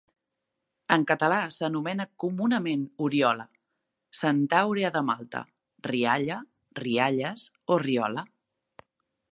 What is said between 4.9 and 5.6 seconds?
de Malta,